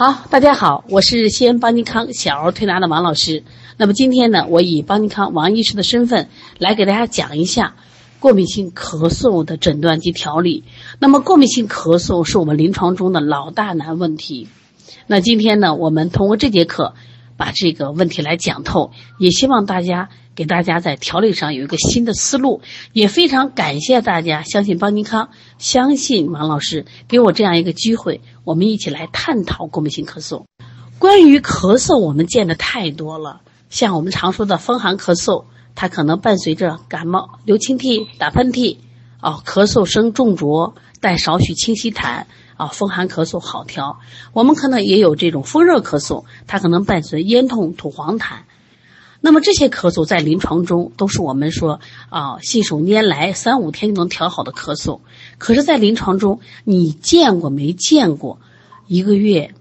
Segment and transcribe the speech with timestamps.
[0.00, 3.42] 好，大家好，我是西安邦尼康小儿推拿的王老师。
[3.76, 6.28] 那么今天呢，我以邦尼康王医师的身份
[6.58, 7.74] 来给大家讲一下
[8.20, 10.62] 过敏性咳嗽的诊断及调理。
[11.00, 14.46] 那么过敏性咳嗽是我们临床中的老大难问题。
[15.08, 16.94] 那今天呢，我们通过这节课
[17.36, 22.60] 把这个问题来讲透，也希望大家给大家在调理上有一个新的思路。
[22.92, 28.20] 也非常感谢大家相信邦尼康，相信王老师给我这样一个机会。
[28.48, 30.44] 我们一起来探讨过敏性咳嗽。
[30.98, 38.78] 关于咳嗽，我们见的太多了，像我们常说的风寒咳嗽，它可能伴随着感冒、流清涕、打喷嚏，
[39.20, 42.24] 哦，咳嗽声重浊，带少许清晰痰，
[42.56, 43.98] 啊，风寒咳嗽好调。
[44.32, 48.38] 我们可能也有这种风热咳嗽，它可能伴随咽痛、吐黄痰。
[49.20, 55.00] 那么这些咳嗽在临床中都是我们说啊信手拈来三五天就能调好的咳嗽，
[55.38, 58.38] 可是，在临床中你见过没见过
[58.88, 59.54] 一个月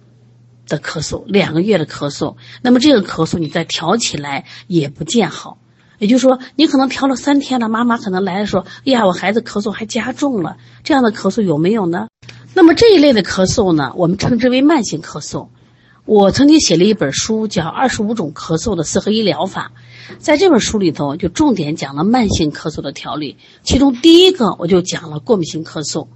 [0.67, 2.35] 的咳嗽、两个月的咳嗽？
[2.61, 5.59] 那么这个咳嗽你再调起来也不见好，
[5.99, 12.07] 也就是说你可能调了三天了，妈妈可能来了说：“哎呀，我孩子咳嗽还加重了。”这样的咳嗽有没有呢？
[12.53, 15.49] 那么这一类的咳嗽呢，我们称之为慢性咳嗽。
[16.05, 19.73] 我曾经写了一本书，叫《二十五种咳嗽的四合一疗法》。
[20.19, 23.35] 在这本书里头，就重点讲了慢性咳嗽的调理。
[23.61, 26.07] 其中第一个，我就讲了过敏性咳嗽，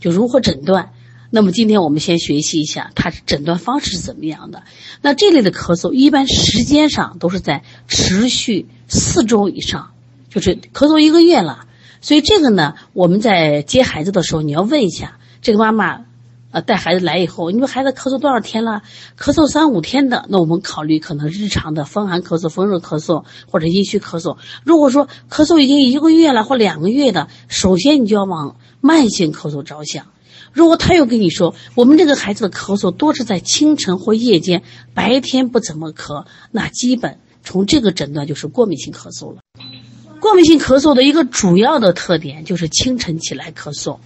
[0.00, 0.93] 就如何诊断。
[1.34, 4.62] 那么今天我们先学习一下它诊断方式是怎么样的。
[5.02, 9.90] 那这类的咳嗽，一般时间上都是在持续四周以上，
[10.30, 11.66] 就是咳嗽一个月了。
[12.00, 16.04] 所以这个呢，我们在接孩子的时候，你要问一下这个妈妈。
[16.52, 18.82] 呃，带孩子来以后，你说孩子咳嗽多少天了？
[19.18, 24.36] 咳嗽三五天的，那我们考虑可能日常的风寒咳嗽、风热咳嗽或者阴虚咳嗽。
[24.62, 30.06] 如果说咳嗽已经一个月了或两个月的，首先你就要往慢性咳嗽着想。
[30.54, 34.62] 如果他又跟你说，我们这个孩子的咳嗽多是在清晨或夜间，
[34.94, 39.40] 白天不怎么咳，那基本从这个诊断就是过敏性咳嗽了。
[40.20, 43.98] 过敏性咳嗽的一个主要的特点就是清晨起来咳嗽。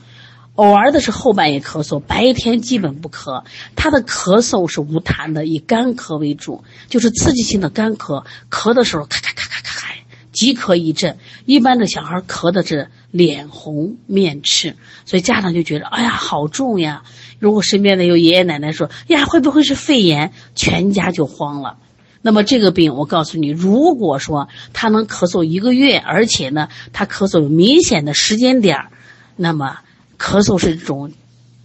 [0.54, 3.44] 偶尔的是后半夜咳嗽，白天基本不咳。
[3.76, 8.24] 他的咳嗽是无痰的，以干咳为主，就是刺激性的干咳。
[8.50, 9.94] 咳的时候咔咔咔咔咔咔，
[10.32, 11.16] 即咳一阵。
[11.46, 17.02] 一般的小孩咳的是脸红面赤，所以家长就觉得哎呀好重呀。
[17.38, 21.76] 如果身边的有爷爷奶奶说呀会不会是肺炎，全家就慌了。
[22.22, 28.90] 那么这个病我告诉你，如果说他能咳嗽一个月，而且呢他咳嗽有明显的时间点儿，
[29.36, 29.78] 那么。
[30.20, 31.12] 咳嗽是这种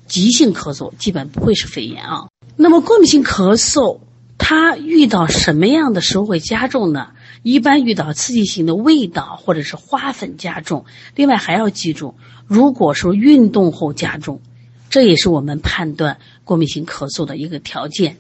[0.06, 2.28] 急性咳嗽，基本不会是肺炎啊。
[2.56, 4.00] 那么过敏性咳嗽，
[4.38, 7.08] 它遇到什么样的时候会加重呢？
[7.44, 10.86] 一般遇到刺激性的味道或者是花粉加重。
[11.16, 12.16] 另外还要记住，
[12.48, 14.42] 如果说运动后加重，
[14.90, 18.18] 这也是我们判断过敏性咳嗽的一个条件。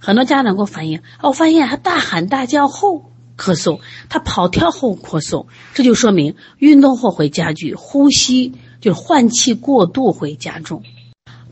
[0.00, 3.78] 很多家长给我反映，我发现他大喊大叫后咳嗽，
[4.08, 8.54] 他跑跳后咳嗽，这就说明运动后会加剧呼吸。
[8.82, 10.82] 就是换气过度会加重。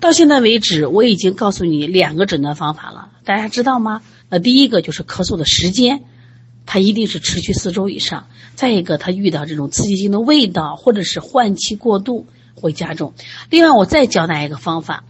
[0.01, 4.03] 到现在为止，我已经告诉你两个诊断方法了，大家知道吗？
[4.29, 6.03] 那第一个就是咳嗽的时间，
[6.73, 13.13] 它一定是持续四周以上；再一个，他遇到这种刺激性的味道或者是换气过度会加重。
[13.51, 15.03] 另外，我再教大家一个方法，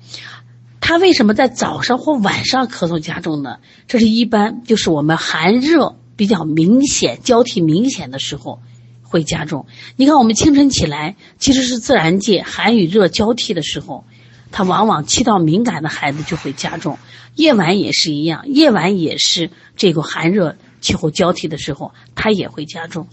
[0.80, 3.58] 他为什么在早上或晚上咳嗽加重呢？
[3.88, 8.60] 这是一般就是我们寒热比较明显、交替明显的时候。
[9.02, 9.66] 会加重。
[9.96, 14.04] 你看，我们清晨起来其实是自然界寒与热交替的时候，
[14.52, 16.96] 它往往气道敏感的孩子就会加重。
[17.34, 23.06] 夜晚也是一样，夜晚也是这个寒热气候交替的时候，它也会加重。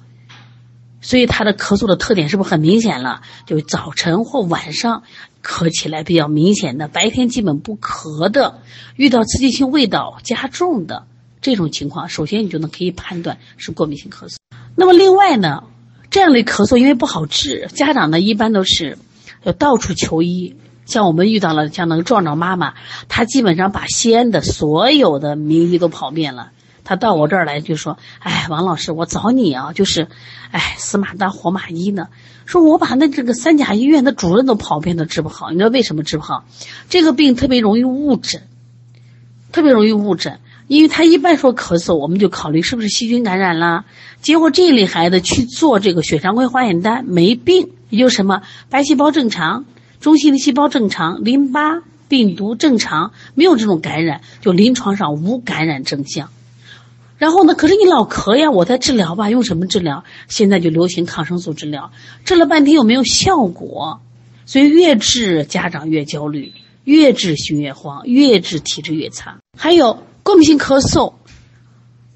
[1.00, 3.22] 所以它的咳嗽的特点是不是很明显了？
[3.46, 5.04] 就早晨或晚上
[5.44, 8.62] 咳起来比较明显的，白天基本不咳的，
[8.96, 11.06] 遇到刺激性味道加重的
[11.40, 14.38] 这种情况，首先你就能可以判断是过敏性咳嗽。
[14.76, 15.64] 那么另外呢？
[16.10, 18.98] 这样的咳嗽因为不好治，家长呢一般都是
[19.44, 20.56] 要到处求医。
[20.86, 22.74] 像我们遇到了像那个壮壮妈妈，
[23.10, 26.52] 她基本上把西安的所有的名医都跑遍了。
[26.88, 30.08] 他到我这儿来就说：“哎，王老师，我找你啊，就是，
[30.52, 32.08] 哎，死马当活马医呢。
[32.46, 35.52] 说我把那这个三甲医院的主任都跑遍都治不好。
[35.52, 36.46] 你知道为什么治不好？
[36.88, 38.44] 这个病特别容易误诊，
[39.52, 43.86] 特别容易误诊。”因为他一般说咳嗽，我们就考虑是不是细菌感染了。
[44.22, 49.66] 结果这一类孩子去做这个血常规化验单没病，也就是什么白细胞正常，
[50.00, 56.30] 中性的细胞正常，淋巴病毒正常，没有这种感染，就临床上无感染征象。
[57.18, 60.04] 然后呢，可是你老咳呀，我在治疗吧，用什么治疗？
[60.28, 61.92] 现在就流行抗生素治疗，
[62.26, 64.02] 治了半天又没有效果，
[64.46, 66.54] 所以越治家长越焦虑。
[66.84, 69.40] 越治心越慌，越治体质越差。
[69.58, 71.16] 还有过敏性咳嗽，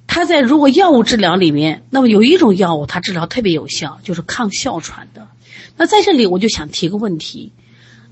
[0.07, 5.27] 它在如果药物治疗里面，那么有一种药物它治疗特别有效，就是抗哮喘的。
[5.75, 7.51] 那在这里我就想提个问题，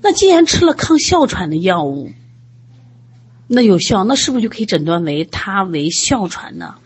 [0.02, 2.10] 那既然吃了抗哮喘的药物，
[3.52, 6.76] 那有效，那是不是就可以诊断为它为哮喘呢？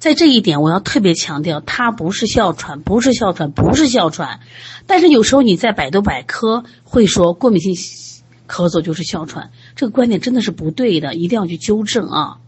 [0.00, 4.40] 在这一点，我要特别强调，它不是哮喘，不是哮喘，不是哮喘。
[4.88, 7.76] 但是有时候你在百度百科会说过敏性
[8.48, 12.38] 咳嗽就是哮喘，这个观点真的是不对的，一定要去纠正啊。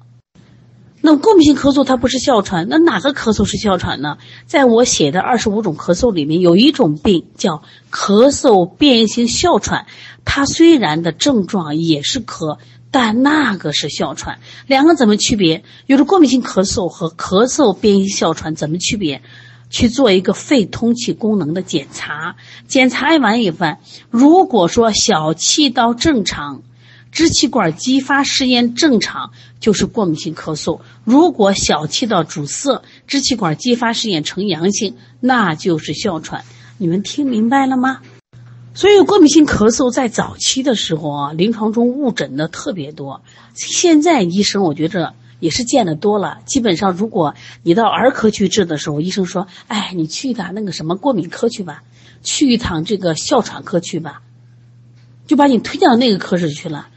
[1.00, 4.18] 那过敏性咳嗽它不是哮喘，那哪个咳嗽是哮喘呢？
[4.46, 7.62] 在我写的二十五种咳嗽里面，有一种病叫
[7.92, 9.86] 咳嗽变异性哮喘，
[10.24, 12.58] 它虽然的症状也是咳。
[12.94, 14.38] 但那个是哮喘，
[14.68, 15.64] 两个怎么区别？
[15.86, 19.20] 有着过敏性咳嗽和咳嗽变异哮喘怎么区别？
[19.68, 22.36] 去做一个肺通气功能的检查，
[22.68, 23.78] 检查完以后，
[24.10, 26.62] 如果说小气道正常，
[27.10, 36.44] 支气管激发试验正常，就是过敏性咳嗽；如果小气道阻塞，支气管激发试验呈阳性，那就是哮喘。
[36.78, 37.98] 你们听明白了吗？
[38.76, 43.22] 所以，过敏性咳嗽在早期的时候啊，临床中误诊的特别多。
[43.54, 46.38] 现在医生我觉着也是见得多了。
[46.44, 51.84] 基本上，如果你到儿科去治的时候，医生说：“哎，你去一趟那个什么过敏科去吧，
[52.24, 54.22] 去一趟这个哮喘科去吧。”
[55.28, 56.88] 就把你推荐到那个科室去了。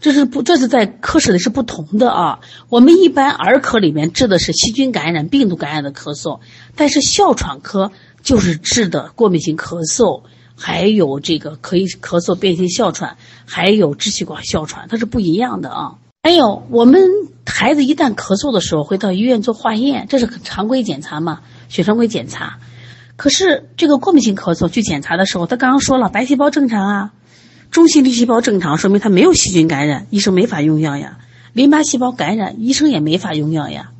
[0.00, 2.40] 这是不，这是在科室里是不同的啊。
[2.68, 6.40] 我们一般儿科里面治的是细菌感染、病毒感染的咳嗽，
[6.74, 7.92] 但是哮喘科
[8.24, 10.24] 就是治的过敏性咳嗽。
[10.56, 15.96] 还有这个可以咳嗽变性哮喘，还有支气管哮喘，它是不一样的啊。
[16.22, 17.00] 还有我们
[17.44, 22.58] 孩子一旦咳嗽的时候，会到医院做化验，这是常规检查嘛，血常规检查。
[23.16, 27.12] 可是这个过敏性咳嗽去检查的时候，他刚刚说了白细胞正常啊，
[27.70, 31.18] 中性粒细胞正常，说明他没有细菌感染，医生没法用药呀。
[31.52, 33.92] 淋巴细胞感染，医生也没法用药呀。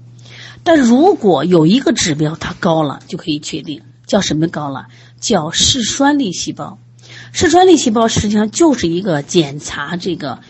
[0.65, 3.83] 但如果有一个指标它高了，就可以确定。
[4.07, 4.87] 叫什么高了？
[5.21, 6.79] 叫嗜酸粒细胞。
[7.33, 10.41] 嗜酸粒细胞实际上就是一个检查这个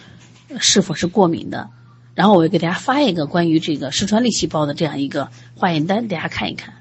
[0.58, 1.70] 是否是过敏的。
[2.14, 6.75] 然后我给大家发一个关于这个嗜酸粒细胞的这样一个化验单，大家看一看。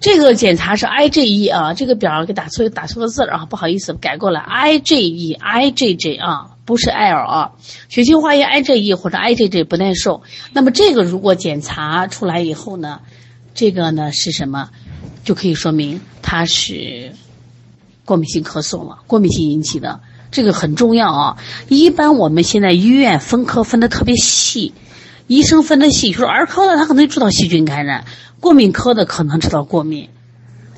[0.00, 7.52] 这个检查是 IgE 啊，这个表给打错打错个字啊，不好意思，改过来 IgE IgG 啊，不是 L 啊。
[7.88, 10.22] 血清化验 IgE 或者 IgG 不耐受。
[10.52, 13.00] 那么这个如果检查出来以后呢，
[13.54, 14.70] 这个呢是什么？
[15.24, 17.12] 就可以说明它是
[18.04, 20.00] 过敏性咳嗽了，过敏性引起的，
[20.30, 21.38] 这个很重要啊。
[21.68, 24.74] 一般我们现在医院分科分的特别细，
[25.26, 28.04] 医生分的细，就是儿科的他可能知道细菌感染，
[28.40, 30.10] 过敏科的可能知道过敏。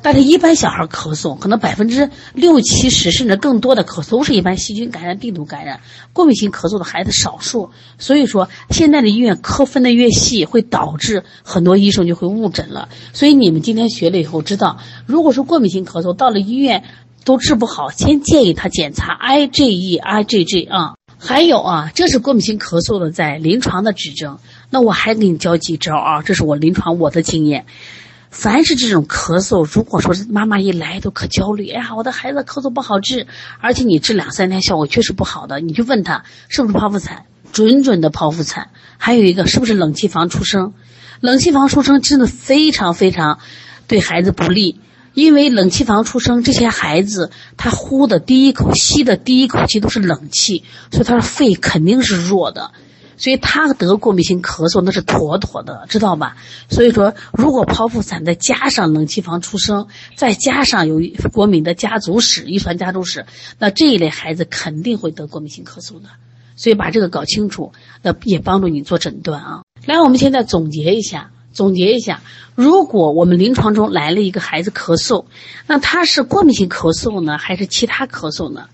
[0.07, 5.81] 但是，一般小孩咳嗽，可能百分之六七十甚至更多的咳嗽都是一般细菌感染、病毒感染。
[6.13, 12.89] 过敏性咳嗽的孩子少数，所以说现在的医院科分的越细，会导致很多医生就会误诊了。
[13.13, 16.85] 所以你们今天学了以后知道，如果说过敏性咳嗽到了医院
[17.25, 20.95] 都治不好，先建议他检查 IgE、IgG 啊。
[21.19, 24.39] 还有啊，这是过敏性咳嗽的在临床的指征。
[24.71, 27.67] 那我还给你教几招啊，这是我临床我的经验。
[28.31, 33.27] 凡是这种咳嗽，如果说妈妈一来都可焦虑，哎呀，我的孩子咳嗽不好治，
[33.61, 38.69] 而且你治两三天效果确实不好的，你就问他是不是剖腹产，准准的剖腹产。
[38.99, 40.75] 还有一个是不是冷气房出生，
[41.21, 43.39] 冷气房出生真的非常非常
[43.87, 44.81] 对孩子不利，
[45.15, 52.73] 因为冷气房出生这些孩子他呼的第一口吸的第一口气都是冷气，所以他的肺肯定是弱的。
[53.17, 56.37] 所以他得过敏性咳嗽那是妥妥的，知道吧？
[56.69, 61.01] 所以说，如果剖腹产再加上冷气房出生，再加上有
[61.33, 63.27] 过敏的家族史、遗传家族史，
[63.59, 66.09] 那这一类孩子肯定会得过敏性咳嗽的。
[66.57, 69.63] 所以把这个搞清楚，那也帮助你做诊断啊。
[69.85, 72.23] 来，我们现在总结一下，总结一下，
[72.55, 75.27] 如果我们临床中来了一个孩子咳嗽，
[75.67, 78.69] 那他是过敏性咳嗽呢，还是其他咳嗽呢？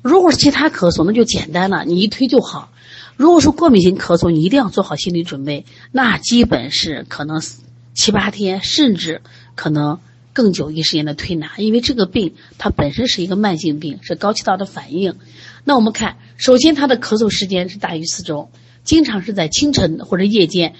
[0.00, 2.70] 如果是其他咳嗽，那就简单了，你一推就好。
[3.18, 7.42] 如果说过敏性咳嗽，你一定要做好心理准备，那基本是可能
[7.92, 9.22] 七八天，甚至
[9.56, 9.98] 可能
[10.32, 15.16] 更久一时间的推拿，因为这个病它本身是一个慢性病，是高气道的反应。
[15.64, 18.50] 那我们看，首先它的咳嗽时间是大于四周，
[18.84, 20.76] 经常是在清晨或者夜间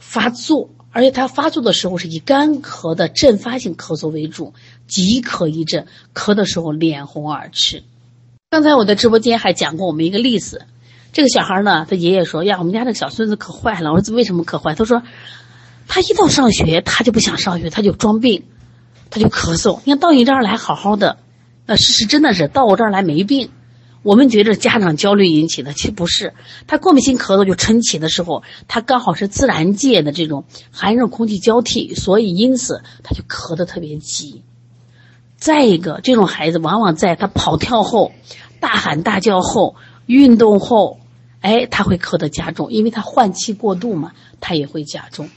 [0.00, 4.52] 发作，而且它发作的时候是以干咳的阵发性咳嗽为主，
[4.88, 7.84] 即咳一阵，咳的时候脸红耳赤。
[8.50, 10.62] 刚才我在直播间还讲过我们一个例子。
[11.12, 15.02] 这个小孩呢，他爷爷说：“呀，我们家这个小孙子可坏了。”我说：“为什么可坏？”他说
[15.88, 18.44] ：“他一到上学，他就不想上学，他就装病，
[19.10, 19.80] 他就咳嗽。
[19.84, 21.18] 你看到你这儿来好好的，
[21.66, 23.50] 那是是真的是到我这儿来没病。
[24.04, 26.32] 我们觉得家长焦虑引起的，其实不是。
[26.68, 34.44] 他过敏性咳嗽就晨起的时候，他刚好是自然界的这种寒热空气交替，所以因此他就咳得特别急。
[35.36, 38.12] 再一个，这种孩子往往在他跑跳后、
[38.60, 39.74] 大喊大叫后、
[40.08, 40.98] 运动后，
[41.40, 45.28] 哎，他会咳得加重，因为他换气过度嘛，他也会加重。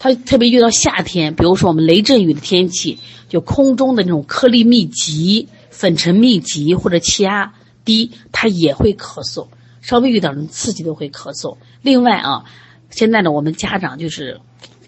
[0.00, 2.98] 他特别遇到夏天，比如说我们雷阵雨的天气，
[3.28, 7.54] 就空中的那种颗粒密集、粉尘密集或者气压。
[7.84, 9.46] 低，他也会咳嗽，
[9.80, 11.56] 稍微有点刺激都会咳嗽。
[11.80, 12.44] 另外啊，
[12.90, 14.38] 现在呢，我们家长就是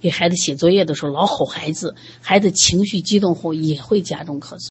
[0.03, 4.69] 给孩子写作业的时候老吼孩子，孩子情绪激动后也会加重咳嗽。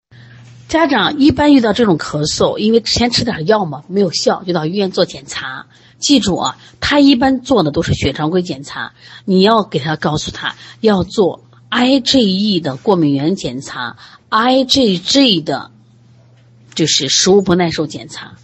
[0.69, 5.65] 家长一般遇到这种咳嗽，因为之前吃点药嘛，没有效，就到医院做检查。
[5.97, 8.93] 记住啊，他一般做的都是血常规检查，
[9.25, 13.97] 你要给他告诉他要做 IgE 的过敏原检查
[14.29, 15.71] ，IgG 的。
[16.75, 18.35] 就是食物不耐受检查，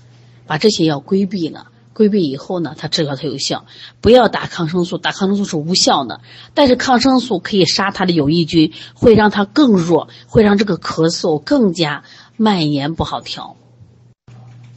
[0.45, 1.67] 把这些要规避了。
[1.95, 3.65] 规避以后呢，它治疗才有效。
[4.01, 6.19] 不要打抗生素，打抗生素是无效的。
[6.53, 12.03] 但是抗生素可以杀它的有益菌，会让它更弱，会让这个咳嗽更加
[12.35, 13.55] 蔓延不好调。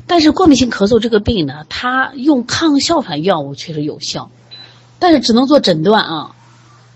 [0.07, 4.31] 但是过敏性咳嗽这个病呢，它用抗哮喘药物确实有效，
[5.01, 6.37] 但是只能做诊断啊，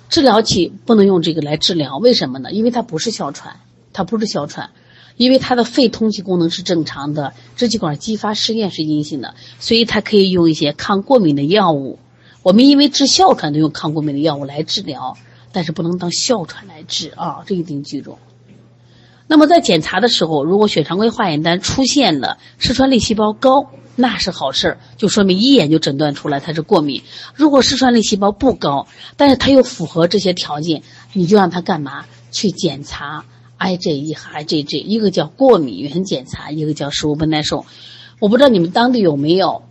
[0.08, 1.98] 治疗期不能用这个来治疗。
[1.98, 2.52] 为什么呢？
[2.52, 3.56] 因为它不是哮喘，
[3.92, 4.70] 它不是哮喘。
[5.16, 11.98] 因为他的肺通气功能是正常的，支气管激发试验是阴性的，所以他可以用一些抗过敏的药物。
[12.42, 15.16] 我们因为治哮喘都用抗过敏的药物来治疗，
[15.52, 18.18] 但是不能当哮喘来治啊，这一定记住。
[19.28, 27.02] 那么在检查的时候，如果血常规化验单出现了嗜酸粒细胞高，那是好事儿，就说明一眼就诊断出来它是过敏。
[27.34, 33.24] 如果嗜酸粒细胞不高，但是它又符合这些条件，你就让他干嘛去检查
[33.62, 37.64] ？IgE 和 IgG，一个叫过敏原检查，一个叫食物不耐受。
[38.18, 39.62] 我不知道你们当地有没有，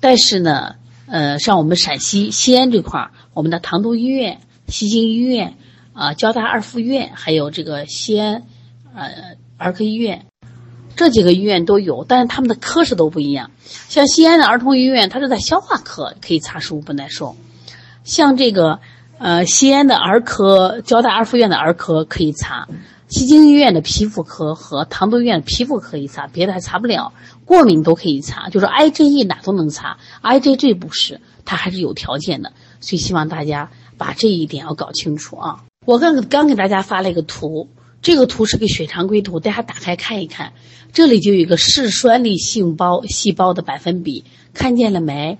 [0.00, 0.74] 但是呢，
[1.06, 5.54] 呃，像我们陕西西安这块儿，我们的唐都医院、西京医院、
[5.92, 8.42] 啊交大二附院，还有这个西安
[8.94, 10.26] 呃儿科医院，
[10.96, 13.50] 这几个医院都有，但是他们的科室都不一样。
[13.88, 17.34] 像西安的儿童医院，它是在消化科，可以查食物不耐受；
[18.04, 18.80] 像这个
[19.18, 22.68] 呃西安的儿科、交大二附院的儿科可以查。
[23.08, 27.14] 西京医院的皮肤科和唐都医院的皮肤科一查，别的还查不了。
[27.46, 32.52] 过敏都可以查，就是 IgE 哪都能查，IgG 不是，它还是有条件的。
[32.80, 35.64] 所以希望大家把这一点要搞清楚啊！
[35.86, 37.70] 我刚刚给大家发了一个图，
[38.02, 40.52] 这个图是个血常规图，大家打开看一看，
[40.92, 45.38] 这里就有一个嗜酸粒细胞细胞的百分比，看见了没？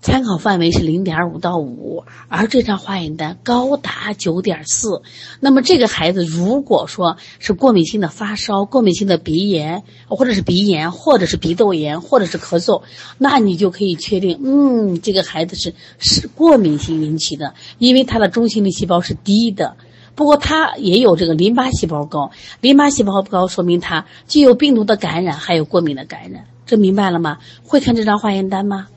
[0.00, 5.02] 参考范围是零点五到五，而这张化验单高达九点四。
[5.40, 12.82] 那么这个孩子如果说是过敏性的发烧、过敏性的鼻炎，或者是鼻炎，或者是鼻窦炎，或者是咳嗽，
[13.18, 19.76] 那你就可以确定，嗯，这个孩子是是过敏性引起的，因为他的中性粒细胞是低的。
[20.14, 22.30] 不过他也有这个淋巴细胞高，
[22.62, 26.46] 淋巴细胞高说明他既有病毒的感染，还有过敏的感染。
[26.64, 27.38] 这明白了吗？
[27.64, 28.88] 会看这张化验单吗？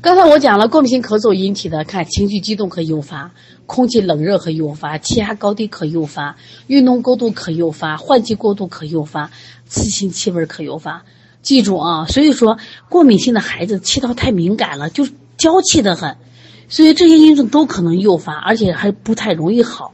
[0.00, 3.32] 刚才我讲了，过敏性咳嗽引起的，看情绪激动可诱发，
[3.66, 6.36] 空气冷热可诱发，气压高低可诱发，
[6.68, 9.30] 运动过度可诱发，换气过度可诱发，
[9.66, 11.04] 刺激性气味可诱发。
[11.42, 16.16] 记住啊，所以说过敏性的孩子气道太敏感了，就娇气的很，
[16.68, 19.92] 所以这些因素都可能诱发，而且还不太容易好。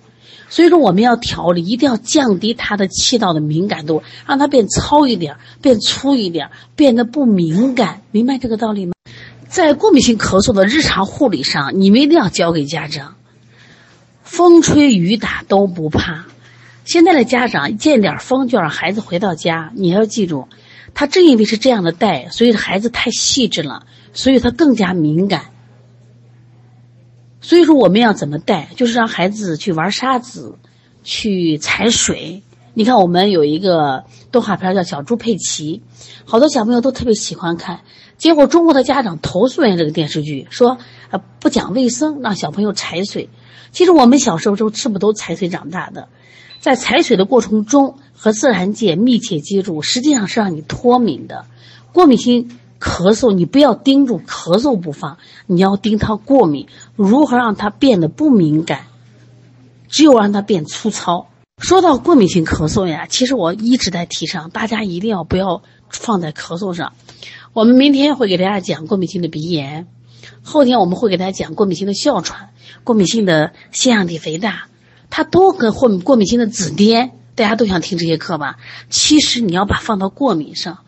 [0.50, 8.02] 所以说我们要调理，一定要降低他的气道的敏感度，让他变糙一点，变粗一点，变得不敏感。
[8.10, 8.92] 明白这个道理吗？
[9.54, 13.14] 在过敏性咳嗽的日常护理上，你们一定要教给家长，
[14.24, 16.24] 风吹雨打都不怕。
[16.84, 20.48] 现在的家长见点风就让孩子回到家，你要记住，
[20.92, 25.42] 他正因为是这样的带，所以孩子太细致了，所以他更加敏感。
[27.40, 30.56] 所以说我们要怎么带，就是让孩子去玩沙子，
[31.04, 32.42] 去踩水。
[32.76, 35.80] 你看我们有一个动画片叫《小猪佩奇》，
[36.24, 37.82] 好多小朋友都特别喜欢看。
[38.16, 40.78] 结果中国的家长投诉人这个电视剧，说
[41.10, 43.28] 啊不讲卫生，让小朋友踩水。
[43.72, 46.08] 其实我们小时候都吃不都踩水长大的，
[46.60, 51.46] 在踩水的过程中和自然界密切接触，实际上是让你脱敏的。
[51.92, 58.86] 过敏性咳嗽，你不要盯住咳嗽不放，你要盯他过敏，如何让他变得不敏感？
[59.88, 61.28] 只有让他变粗糙。
[61.58, 66.92] 说到过敏性咳嗽呀，其实我一直在提倡，大家一定要不要放在咳嗽上。
[67.54, 69.86] 我们明天会给大家讲过敏性的鼻炎，
[70.42, 72.50] 后天我们会给大家讲过敏性的哮喘、
[72.82, 74.64] 过敏性的腺样体肥大，
[75.08, 78.58] 它都跟或过敏性的紫癜，大家都想听这些课吧？
[78.90, 80.80] 其实你要把放到过敏上，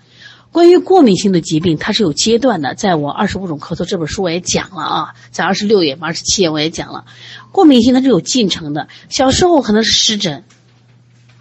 [0.51, 2.75] 关于过敏性的疾病，它是有阶段的。
[2.75, 7.05] 在我《二十五种咳嗽》这本书我也讲了啊，在二十六页、二十七页我也讲了，
[7.53, 8.89] 过敏性它是有进程的。
[9.09, 10.43] 小时候可能是湿疹，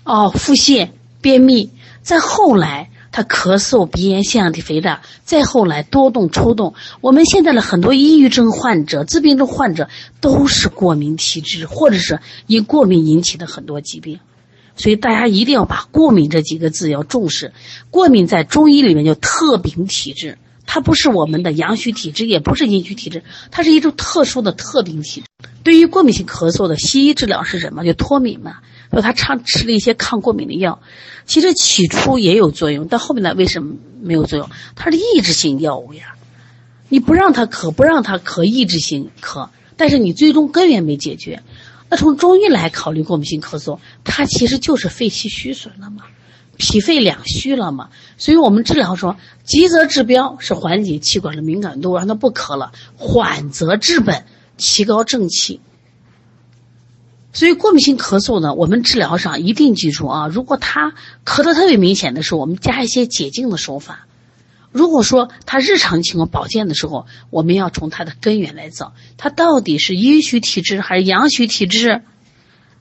[0.04, 0.90] 哦，腹泻、
[1.20, 1.72] 便秘，
[2.04, 6.74] 再后来他咳嗽、鼻炎、腺样体肥大，再后来多动、抽动。
[7.00, 9.88] 我们现在的很多抑郁症患者、自闭症患者
[10.20, 14.20] 都是过敏体质，或者是因过敏引起的很多疾病。
[14.76, 17.54] 所以大家一定要把“过敏”这几个字要重视。
[17.90, 25.28] 过敏在中医里面叫特禀体质，它不是我们的阳虚体质，也不是阴虚体质，它是一种特殊的特禀体质。
[25.64, 27.86] 对于过敏性咳嗽的西医治疗是什么？
[27.86, 28.58] 就脱敏嘛。
[28.96, 30.82] 说他常吃了一些抗过敏的药，
[31.26, 34.50] 其实起初也有作用，但后面呢为什么没有作用？
[34.76, 36.16] 它是抑制性药物呀。
[36.88, 41.44] 你不让他咳，不让他咳，抑制性咳，但是你最终根源没解决。
[41.90, 46.04] 那从中医来考虑过敏性咳嗽，它其实就是肺气虚损了嘛，
[46.58, 47.90] 脾肺两虚了嘛。
[48.18, 54.24] 所以我们治疗说，急则治标是缓解气管的敏感度，让它不咳了；缓则治本，
[54.56, 55.60] 提高正气。
[57.36, 64.08] 所以过敏性咳嗽呢，我们治疗上一定记住啊，如果他咳得特别明显的时候，我们加一些解痉的手法。
[64.72, 72.04] 如果说他日常情况保健的时候，我们要从他的根源来找，他到底是阴虚体质还是阳虚体质，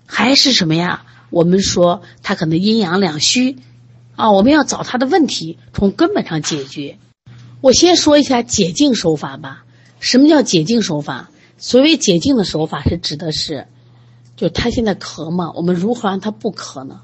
[0.07, 1.05] 还是什么呀？
[1.31, 3.57] 我们说他可能阴阳两虚，
[4.15, 6.99] 啊，我们要找他的问题，从根本上解决。
[7.61, 9.65] 我先说一下解痉手法吧。
[9.99, 11.31] 什么叫解痉手法？
[11.59, 13.67] 所谓解痉的手法是指的是，
[14.37, 17.03] 就他现在咳嘛，我们如何让他不咳呢？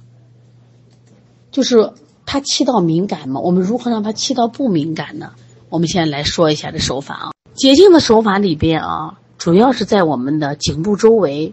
[1.50, 1.92] 就是。
[2.32, 3.40] 他气道敏感嘛？
[3.40, 5.32] 我们如何让他气道不敏感呢？
[5.68, 7.30] 我们现在来说一下这手法啊。
[7.54, 11.52] 解痉的手法里边啊，主要是在我们的颈部周围。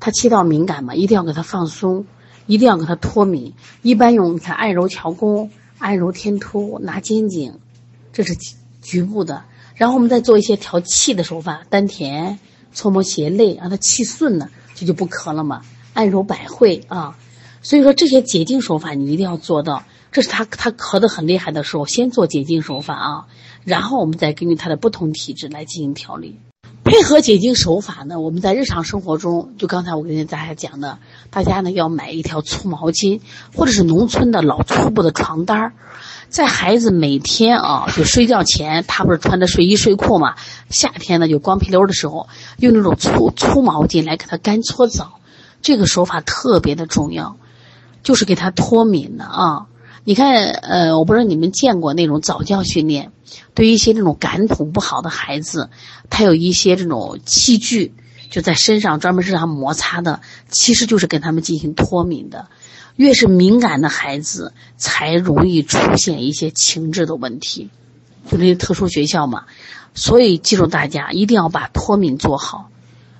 [0.00, 2.06] 他气道敏感嘛，一定要给他放松，
[2.46, 3.54] 一定要给他脱敏。
[3.82, 7.60] 一般用你看按揉桥弓、按揉天突、拿肩颈，
[8.12, 8.36] 这是
[8.82, 9.44] 局部的。
[9.76, 12.40] 然后我们再做一些调气的手法，丹田、
[12.72, 15.60] 搓摩胁肋，让他气顺了，这就不咳了嘛。
[15.92, 17.18] 按揉百会啊，
[17.60, 19.82] 所以说这些解痉手法你一定要做到。
[20.10, 23.26] 这是他他咳得很厉害的时候，先做解痉手法啊，
[23.64, 26.40] 然后我们再根据他的不同体质来进行调理。
[26.82, 33.20] 配合解痉手法呢，我们在日常生活中，就刚才我跟大家讲的，大家呢要买一条粗毛巾，
[33.54, 35.72] 或者是农村的老粗布的床单儿，
[36.30, 40.36] 在孩子每天啊 就睡觉前，他不是穿着睡衣睡裤嘛，
[40.70, 45.18] 夏天呢就光屁溜的时候，用那种粗粗毛巾来给他干搓澡，
[45.60, 47.36] 这个手法特别的重要，
[48.02, 49.66] 就是给他脱敏的啊。
[50.04, 53.12] 你看，呃，我不知道你们见过那种早教训练，
[53.54, 55.68] 对于一些这种感统不好的孩子，
[56.08, 57.92] 他有一些这种器具
[58.30, 62.46] 就在身上专门是让摩擦的，其实就是跟他们进行脱敏的。
[62.96, 67.70] 越是敏感的孩子，才容易出现一些情志的问题，
[68.30, 69.44] 就那些特殊学校嘛。
[69.94, 72.70] 所以记住大家一定要把脱敏做好，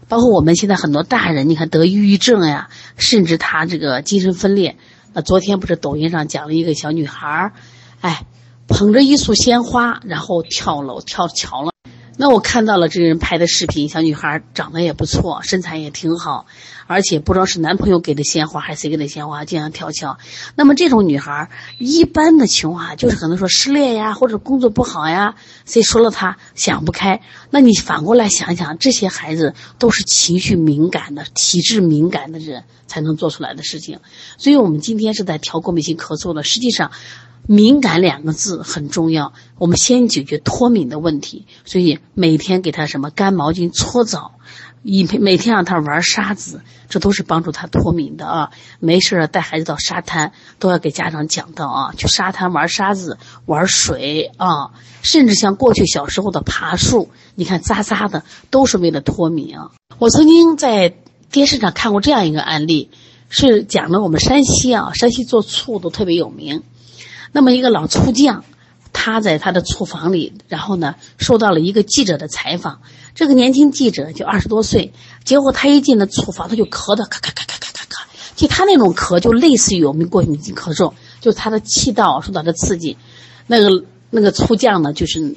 [0.08, 4.76] 包括我们现在很多大人，你看得抑郁症呀，甚至他这个精神分裂。
[5.12, 7.52] 那昨天不是抖音上讲了一个小女孩儿，
[8.00, 8.26] 哎，
[8.68, 11.72] 捧着一束鲜花，然后跳楼跳桥了。
[12.20, 16.44] 那我看到了这个人拍的视频，小女孩长得也不错，身材也挺好，
[16.86, 20.18] 而且不知道是男朋友给的鲜花还是谁给的鲜花，这样跳桥。
[20.54, 27.22] 那么这种女孩，一般的情况下就是可能说失恋呀，或者工作不好呀，谁说了她想不开。
[27.48, 33.98] 那你反过来想想，这些孩子都是情绪敏感的、体质敏感的人才能做出来的事情。
[34.36, 36.90] 所以我们今天是在调过敏性咳嗽的，实际上。
[37.52, 41.46] 敏感两个字很重要，我们先解决脱敏的问题。
[41.64, 44.34] 所以每天给他什么干毛巾搓澡，
[44.84, 48.52] 以每天让他玩沙子，这都是帮助他脱敏的啊。
[48.78, 54.70] 没事带孩子到沙滩，都要给家长讲到啊，去沙滩玩沙子、玩水啊，
[55.02, 59.72] 甚至像过去小时候的爬树，你看扎扎的，都是为了脱敏啊。
[59.98, 60.94] 我曾经在
[61.32, 62.90] 电视上看过这样一个案例，
[63.28, 66.62] 是讲的我们山西啊，山西做醋都特别有名。
[67.32, 68.44] 那么一个老醋匠，
[68.92, 72.80] 他在他的醋房里，然后呢，受到了一个记者的采访。
[73.14, 74.92] 这个年轻记者就二十多岁，
[75.24, 78.06] 结果他一进了醋房，他就咳的咔咔咔咔咔咔咔。
[78.36, 82.96] 就他那种咳，就类似于我们过敏性咳嗽，就他的气道受到的刺激。
[83.46, 85.34] 那个那个醋匠呢，就是，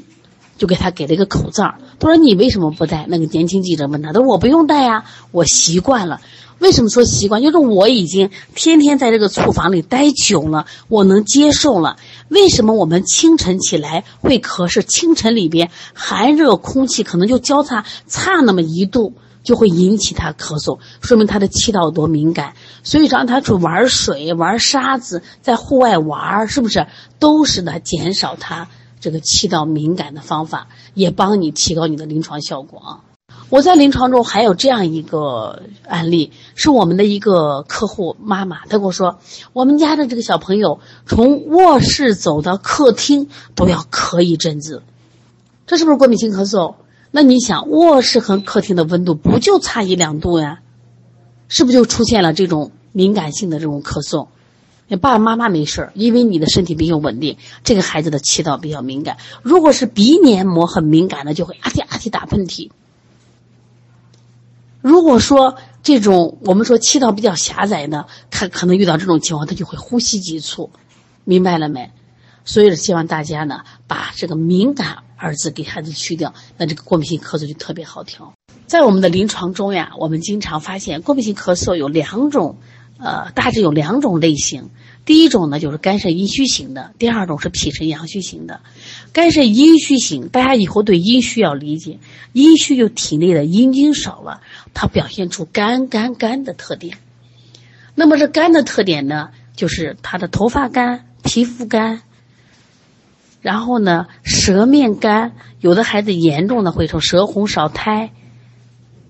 [0.58, 1.75] 就给他给了一个口罩。
[1.99, 6.21] 他说：“你为什么不戴？”那个年轻记者问他：“他说我不用戴呀，我习惯了。”
[6.63, 7.41] 为什么说习惯？
[7.41, 11.97] 就是我已经天天在这个厨房里待久了，我能接受了。
[12.30, 14.69] 为什么我们清晨起来会咳？
[14.69, 22.54] 是清晨里边寒热空气可能就交叉差那么一度，就会引起他咳嗽，说明他的气道多敏感。
[22.82, 26.88] 所以让他去玩水、玩沙子，在户外玩，是不是
[27.19, 28.69] 都是呢减少他
[29.02, 33.12] 这个气道敏感的方法，也帮你提高你的临床效果啊。
[33.50, 39.19] 我在临床中还有这样一个案例，是我们的一个客户妈妈，她跟我说，
[39.54, 44.82] 我们家的这个小朋友从卧室走到客厅都要咳一阵子，
[45.67, 46.76] 这是不是过敏性咳嗽？
[47.12, 50.62] 那你想，卧室和客厅的温度不就差一两度呀？
[51.48, 54.30] 是不是就出现了这种敏感性的这种咳嗽？
[54.88, 59.17] 你爸爸妈妈没事因为你的身体比较稳定，这个孩子的气道比较敏感。
[59.43, 62.72] 如果是鼻黏膜很敏感的，就会啊嚏啊嚏打喷嚏。
[64.84, 70.69] 如果说这种我们说气道比较狭窄的，他可能遇到这种情况，他就会呼吸急促，
[71.24, 71.89] 明白了没？
[72.43, 78.34] 所以希望大家呢，把这个“敏感”二字给孩子去掉，那这个过敏性咳嗽就特别好调。
[78.67, 82.58] 在我们的临床中呀，我们经常发现过敏性咳嗽有两种，
[83.00, 84.69] 呃，大致有两种类型。
[85.05, 88.61] 第一种呢，就是肝肾阴虚型的；第二种是脾肾阳虚型的。
[89.11, 91.99] 肝肾阴虚型，大家以后对阴虚要理解，
[92.31, 94.41] 阴虚就体内的阴精少了，
[94.73, 96.97] 它表现出干干干的特点。
[97.95, 102.01] 那么这干的特点呢，就是他的头发干、皮肤干，
[103.41, 108.11] 然后呢，舌面干，有的孩子严重的会从舌红少苔，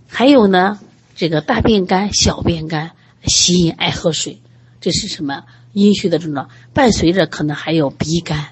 [0.08, 0.80] 还有呢，
[1.16, 2.92] 这个大便干、小便干、
[3.26, 4.42] 吸引爱喝水，
[4.82, 5.44] 这是什么？
[5.74, 8.50] 阴虚的症状伴随着可能还有鼻干，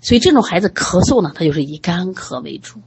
[0.00, 2.80] 所以这种孩子咳嗽呢，他就是以干咳为主。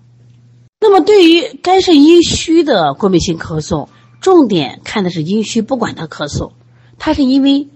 [0.81, 3.87] 那么对于肝肾阴虚的过敏性咳嗽，
[4.19, 6.51] 重点看的是阴虚，不管他咳嗽，
[6.97, 7.69] 他是因为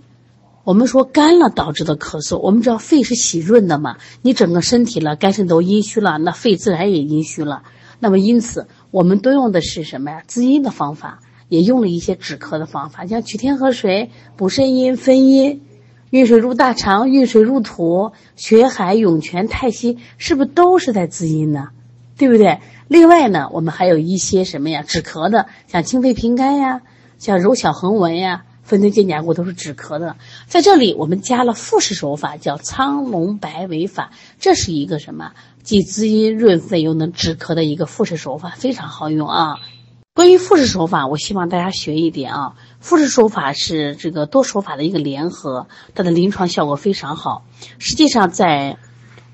[0.65, 2.37] 我们说干了导致的咳嗽。
[2.39, 7.63] 我们知道肺是喜润的嘛，你整个身体了肝肾都阴虚了，那肺自然也阴虚了。
[7.99, 10.23] 那么因此，我们都用的是什么呀？
[10.27, 15.61] 滋阴的方法，也用了一些止咳的方法，像取天河水、补肾阴、分阴。
[16.09, 21.69] 运水入大肠，运水入土，血海涌泉，太溪，是不是都是在滋阴呢？
[22.17, 22.59] 对不对？
[22.87, 24.83] 另外呢，我们还有一些什么呀？
[24.87, 26.81] 止咳的，像清肺平肝呀，
[27.19, 30.15] 像揉小横纹呀，分推肩胛骨都是止咳的。
[30.47, 35.33] 在这里，我们加了复式手法，叫苍龙白尾法，这是一个什么？
[35.61, 39.57] 既滋阴润肺又能止咳的一个复式手法，非常好用啊。
[40.17, 42.55] 关于复式手法，我希望大家学一点啊。
[42.79, 47.45] 复式手法是这个多手法的一个联合，它的临床效果非常好。
[47.77, 48.79] 实际上，在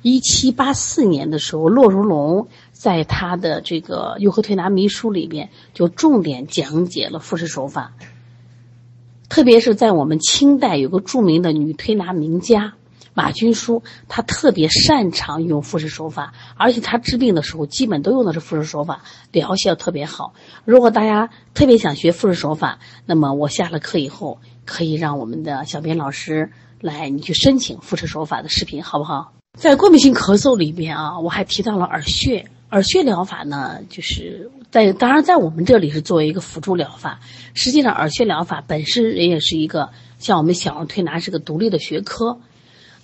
[0.02, 7.94] 一七八四年的时候，骆如龙在他的这个《幼和推拿秘书》里边就重点讲解了复式手法。
[9.30, 12.74] 特别是在我们清代有个著名的女推拿名家。
[13.14, 20.34] 马军书他特别擅长用复式手法，而且他治病的时候基本都用的是复式手法，疗效特别好。
[20.66, 29.34] 如果大家特别想学复式手法，那么我下了课以后可以让我们的小编老师来，你去申请复式手法的视频，好不好？
[29.58, 37.20] 在过敏性咳嗽里边啊，我还提到了耳穴，耳穴疗法呢，就是在当然在我们这里是作为一个辅助疗法，
[37.54, 42.40] 实际上耳穴疗法本身人也是一个像我们小儿推拿是个独立的学科。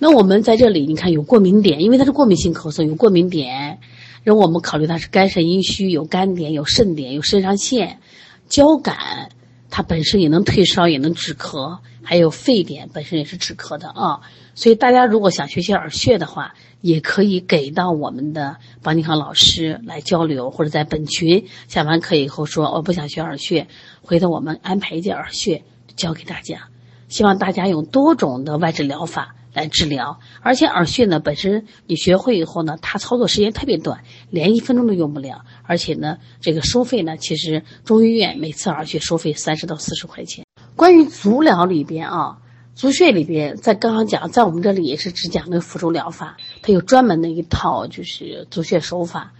[0.01, 3.79] 那我们在这里，你看有过敏点，因为它是过敏性咳嗽，有过敏点。
[4.23, 7.99] 然后我们考虑它是肝肾阴虚，有肝点，有肾点，有肾上腺、
[8.47, 9.29] 交感，
[9.69, 11.79] 它本身也能退烧，也能止咳。
[12.01, 14.21] 还有肺点本身也是止咳的啊。
[14.55, 23.67] 所以大家如果想学习耳穴的话，也可以给到我们的邦尼康老师来交流，或者在本群下完课以后说我不想学耳穴，
[24.01, 25.63] 回头我们安排一节耳穴
[25.95, 26.69] 教给大家。
[27.09, 29.35] 希望大家用多种的外治疗法。
[29.53, 35.43] 来治疗，而且耳穴呢，本身你学会以后呢，它操作时间特别短，连一分钟都用不了。
[35.63, 40.45] 而且呢，这个收费呢，其实中医院每次耳穴收费三十到四十块钱。
[40.75, 42.37] 关于足疗里边啊，
[42.75, 49.33] 足穴里边，在刚刚讲，在我们这里也是只讲的辅助疗法，它有专门的一套就是足穴手法，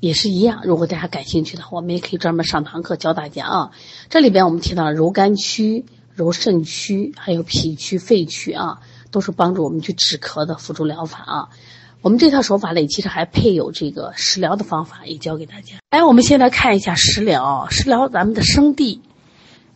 [0.00, 0.62] 也是一样。
[0.64, 3.70] 如果大家感兴趣的话，我们也可以专门上堂课教大家啊。
[4.08, 8.80] 这里边我们提到了揉肝区、揉肾区，还有脾区、肺区啊。
[9.14, 11.48] 都是帮助我们去止咳的辅助疗法啊！
[12.02, 15.76] 我们这套手法里其实还配有这个食疗的方法，也教给大家。
[15.90, 17.68] 哎，我们先来看一下食疗。
[17.70, 19.00] 食疗咱们的生地，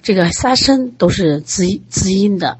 [0.02, 2.58] 这个沙参都是滋滋阴的，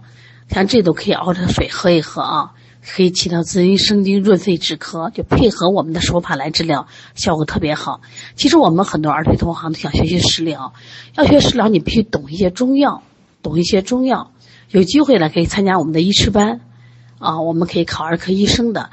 [0.48, 2.52] 像这都可以熬成水喝一喝啊，
[2.86, 6.86] 可以起到滋阴生津、润肺止咳，就配合我们的手法来治疗，
[7.16, 8.02] 效果特别好。
[8.36, 10.74] 其实我们很多儿推同行都想学习食疗，
[11.16, 13.02] 要学食疗你必须懂一些中药，
[13.42, 14.30] 懂一些中药。
[14.70, 16.60] 有机会呢，可以参加我们的医师班。
[17.18, 18.90] 啊，我们可以考儿科医生的，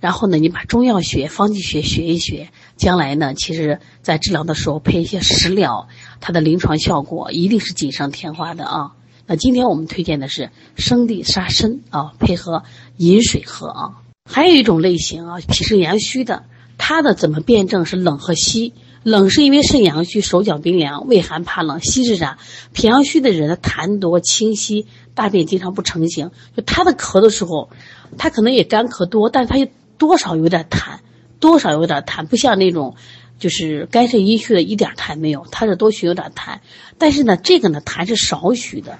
[0.00, 5.88] 然后呢，你把中药学、方剂学学一学，将来呢，其实在治疗的时候配一些食疗，
[6.20, 8.92] 它的临床效果一定是锦上添花的啊。
[9.26, 12.64] 那今天我们推荐的是生地沙参啊，配合
[12.96, 13.90] 饮水喝啊。
[14.28, 16.44] 还有一种类型啊，脾肾阳虚的，
[16.78, 18.74] 它的怎么辩证是冷和稀。
[19.04, 22.38] 冷是因为肾阳虚，手脚冰凉，畏寒怕冷；稀是啥？
[22.72, 26.30] 脾阳虚的人痰多清晰，大便经常不成形。
[26.56, 27.70] 就他的咳的时候，
[28.18, 30.98] 他可能也干咳多，但是他多少有点痰，
[31.40, 32.96] 多少有点痰，不像那种
[33.38, 36.58] 就是肝肾阴虚的一点痰没有，他是多许有点痰。
[36.98, 38.98] 但是呢，这个呢痰是少许的。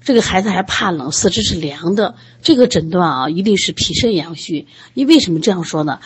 [0.00, 4.66] 这个孩子还怕冷，四肢是凉的，这个诊断啊，一定是脾肾阳虚。
[4.92, 5.98] 因为什么这样说呢？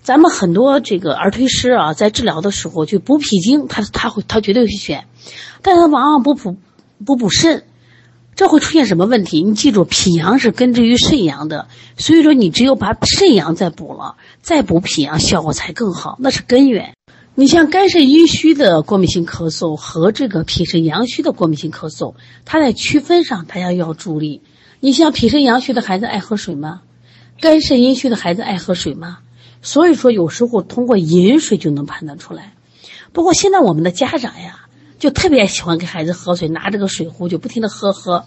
[0.00, 5.08] 咱们很多这个儿推师啊，在治疗的时候就补脾经，他他会他绝对会选，
[5.60, 6.56] 但他往往不补
[7.04, 7.64] 不补肾，
[8.36, 9.42] 这会出现什么问题？
[9.42, 16.92] 你记住，脾阳是根植于肾阳的，所以说你只有把肾阳再补了，再补脾阳，效果才更好，那是根源。
[17.34, 24.42] 你像肝肾阴虚的过敏性咳嗽和这个脾肾阳虚的过敏性咳嗽，它在区分上大家要注意。
[24.80, 26.82] 你像脾肾阳虚的孩子爱喝水吗？
[27.40, 29.18] 肝肾阴虚的孩子爱喝水吗？
[29.62, 32.52] 所以说，有时候通过饮水就能判断出来。
[33.14, 34.65] 不过现在我们的家长呀，
[34.98, 38.24] 就特别喜欢给孩子喝水，拿这个水壶就不停的喝喝。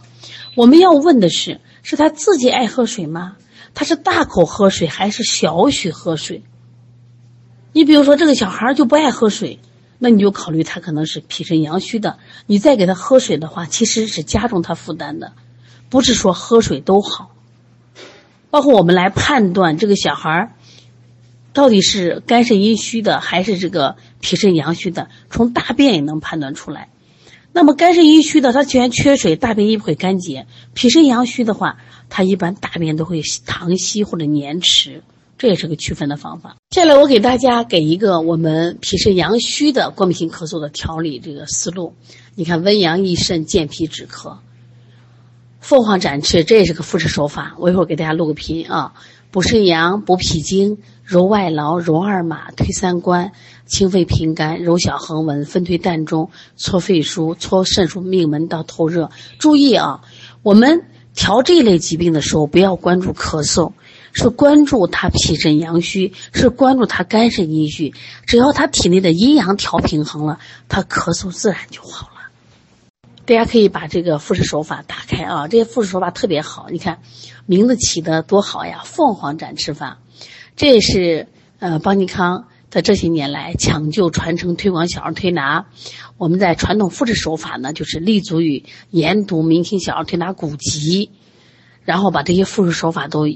[0.56, 3.38] 我们要问的是，是他自己爱喝水吗？
[3.74, 6.44] 他是大口喝水还是小许喝水？
[7.72, 9.60] 你比如说，这个小孩就不爱喝水，
[10.00, 12.18] 那你就考虑他可能是脾肾阳虚的。
[12.48, 15.34] 你再给他喝水的话，其实是加重他负担的，
[15.90, 17.32] 不是说喝水都好。
[18.50, 20.56] 包括我们来判断这个小孩
[21.54, 26.90] 到底是肝肾阴虚的还是这个脾肾阳虚的，从大便也能判断出来。
[27.52, 35.04] 那么肝肾阴虚的，它既然缺水，大便一会干结；脾肾阳虚的话，它一般大便都会溏稀或者黏迟。
[35.40, 36.58] 这也是个区分的方法。
[36.70, 41.96] 接下来我给大家给一个我们脾肾阳虚的过敏性咳嗽的调理这个思路。
[42.36, 44.40] 你看温阳益肾健脾止咳，
[45.62, 47.56] 凤凰展翅，这也是个复式手法。
[47.58, 48.94] 我一会儿给大家录个屏啊，
[49.32, 53.32] 补肾阳、补脾经、揉外劳、揉二马、推三关、
[53.66, 59.12] 清肺平肝、揉小横纹、分推膻中、搓肺腧、搓肾腧、命门到透热。
[59.38, 60.02] 注意啊，
[60.42, 63.74] 我们调这类疾病的时候，不要关注咳嗽。
[64.12, 67.94] 是关注他脾肾阳虚，是关注他肝肾阴虚。
[68.26, 72.19] 只要他体内的阴阳调平衡了，他咳嗽自然就好了。
[73.30, 76.70] 大家可以把这个复式手法打开啊，这些复式手法特别好。
[76.72, 77.00] 你看，
[77.46, 78.82] 名字起的多好呀！
[78.84, 80.00] 凤凰展翅法，
[80.56, 81.28] 这也是
[81.60, 85.68] 呃邦尼康在这些年来抢救、传承、推广小儿推拿。
[86.18, 91.12] 我们在传统复式手法呢，就是立足于研读明清小儿推拿古籍，
[91.84, 93.28] 然后把这些复式手法都。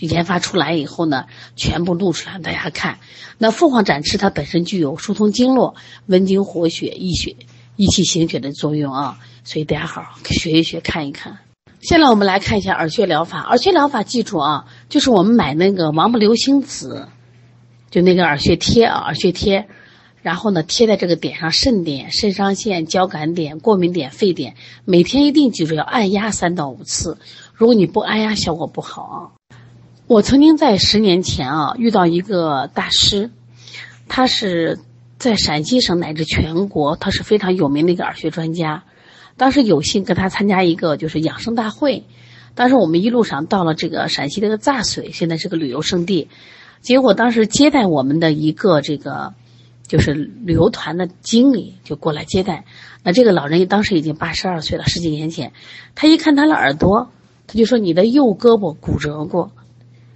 [0.00, 2.98] 研发出来以后呢，全部录出来大家看。
[3.38, 5.74] 那凤凰展翅它本身具有疏通经络、
[6.06, 7.34] 温经活血、益血、
[7.76, 11.38] 益气行血的作用啊，所以大家好好学一学，看一看。
[11.80, 13.40] 现在我们来看一下耳穴疗法。
[13.40, 17.08] 耳穴疗法记住啊，就是我们买那个王不留行子，
[17.90, 19.66] 就那个耳穴贴啊，耳穴贴，
[20.22, 27.18] 然后呢贴在这个点上，肾点、肾上腺、交感点、过敏点、肺点，每天一定记住要按压三到五次。
[27.52, 29.18] 如果你不按压，效果不好啊。
[30.06, 33.30] 我曾经在十年前啊遇到一个大师，
[34.06, 34.78] 他是
[35.24, 38.84] 在陕西省乃至全国，他是非常有名的一个耳穴专家。
[39.38, 42.04] 当时有幸跟他参加一个就是养生大会，
[42.54, 46.28] 当时我们一路上到了这个陕西这个杂水，现在是个旅游胜地。
[46.82, 49.32] 结果当时接待我们的一个这个
[49.88, 52.66] 就是旅游团的经理就过来接待。
[53.02, 55.54] 那这个老人当时已经八十二岁了，十几年前，
[55.94, 57.08] 他一看他的耳朵，
[57.46, 59.52] 他就说：“你的右胳膊骨折过。”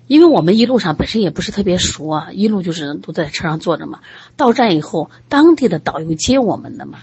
[0.08, 4.00] 因为我们一路上本身也不是特别熟啊，一路就是都在车上坐着嘛。
[4.36, 6.98] 到站以后，当地的导游接我们的嘛，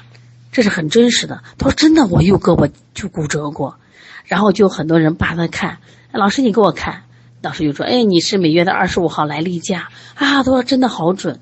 [0.52, 1.44] 这是很真实的。
[1.58, 3.78] 他说：“真的，我右胳膊就骨折过。”
[4.26, 5.78] 然后就很多人扒他看，
[6.12, 7.04] 老师你给我看，
[7.42, 11.40] 老师就说：“哎，你是每月的二十五号来例假啊。”他说：“真的好准。”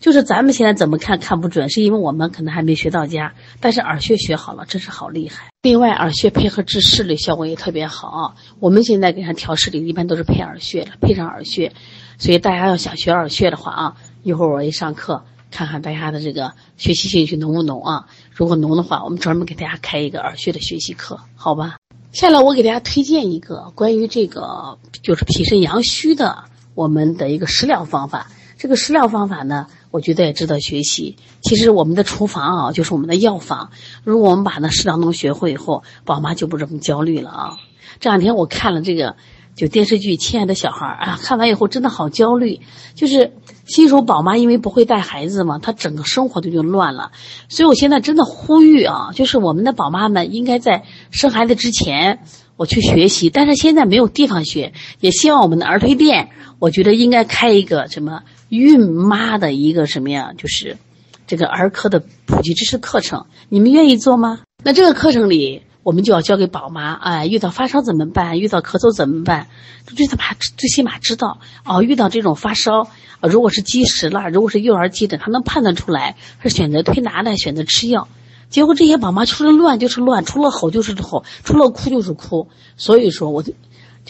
[0.00, 5.50] 就是咱们现在怎么看看不准，是因为我们可能还没学到家，但是耳穴学好了，真是好厉害。
[5.62, 8.34] 另外，耳穴配合治视力效果也特别好。
[8.60, 11.72] 我们现在给他调视力，一般都是配耳穴的，配上耳穴。
[12.16, 18.06] 所以大家要想学耳穴的话啊，一会儿我一上课，看看大家的这个学习兴趣浓不浓啊？
[18.32, 21.76] 如果浓的话，我们专门给大家开一个耳穴的学习课，好吧？
[22.12, 28.28] 下来我给大家推荐一个关于这个就是脾肾阳虚的我们的一个食疗方法。
[28.56, 29.68] 这个食疗方法呢？
[29.90, 31.16] 我觉得也值得学习。
[31.40, 33.70] 其实我们的厨房啊，就是我们的药房。
[34.04, 37.56] 如果我们把那食疗能学会以后，宝妈就不这么焦虑了啊。
[37.98, 39.16] 这两天我看了这个，
[39.56, 42.60] 就电视剧《亲爱的小孩》啊，看完以后真的好焦虑，
[42.94, 43.32] 就是
[43.66, 47.10] 新手宝妈因为不会带孩子嘛，她整个生活都就乱了。
[47.48, 52.20] 所以我现在真的呼吁啊，就是我们的宝妈们应该在生孩子之前
[52.56, 60.76] 我去学习，但是现在没有地方学，也希望我们的儿推店，我觉得应该开一个什么孕妈的一个什么呀，就是
[61.26, 64.40] 这个儿科的普及知识课程，你们愿意做吗？
[64.62, 65.62] 那这个课程里。
[65.82, 68.38] 我们就要教给宝妈，哎，遇到发烧怎么办？
[68.38, 69.48] 遇到咳嗽怎么办？
[69.86, 70.22] 最起码
[70.58, 72.86] 最起码知道哦，遇到这种发烧，
[73.22, 78.08] 如果是积食了，如果是幼儿急诊，他能判断出来是选择推拿的，选择吃药。
[78.50, 82.48] 结果这些宝妈除了乱就是乱，除了吼就是吼，除了哭就是哭。
[82.76, 83.54] 所以说，我就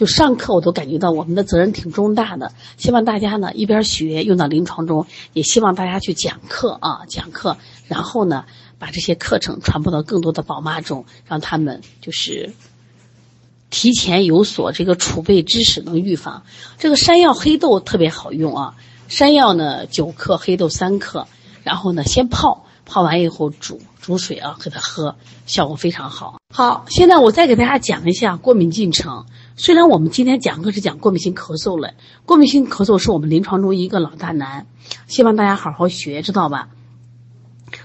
[0.00, 2.52] 就上课我都感觉到我们的责任挺重大的。
[2.78, 8.46] 希望大家呢一边学用到临床中，也希望大家去讲课啊，讲课，然后呢。
[8.80, 12.54] 把这些课程传播到更多的宝妈中，让他们就是
[13.68, 16.44] 提前有所这个储备知识，能预防。
[16.78, 21.26] 这个山药黑豆特别好用啊，山药呢九克，黑豆三克，
[21.62, 26.38] 然后呢先泡，泡完以后煮煮水啊给它喝，效果非常好。
[26.48, 29.26] 好，现在我再给大家讲一下过敏进程。
[29.62, 31.92] 虽然我们今天讲课是讲过敏性咳嗽了，
[32.24, 34.66] 过敏性咳嗽是我们临床中一个老大难，
[35.06, 36.70] 希望大家好好学，知道吧？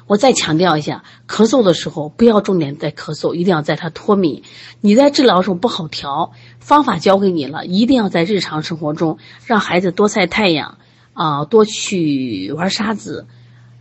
[0.07, 4.43] 我再强调一下，咳嗽的时候不要重点在咳嗽，一定要在它脱敏。
[4.79, 10.77] 你在治疗的时候不好调，方法教给你了，一定要在日常生活中让孩子多晒太阳，
[11.11, 13.27] 啊，多去玩沙子，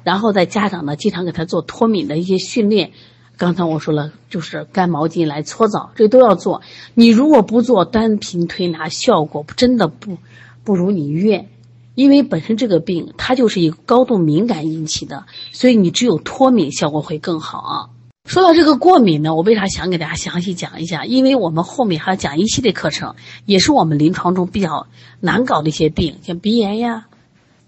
[0.03, 2.91] 然后在家长呢经常给他做脱敏的一些训练。
[3.37, 6.63] 刚才我说了，就是干毛巾来搓澡，这都要做。
[6.95, 10.17] 你如果不做，单凭推拿效果真的不
[10.63, 11.49] 不如你愿。
[11.95, 17.89] 因为本身这个病它就是一个高度敏感引起的，所以你只有脱敏效果会更好啊。
[18.29, 21.05] 说到这个过敏呢，我为啥想给大家详细讲一下？
[21.05, 23.15] 因为我们后面还要讲一系列课程，
[23.47, 24.89] 也是我们临床中比较
[25.21, 27.07] 难搞的一些病，像鼻炎呀、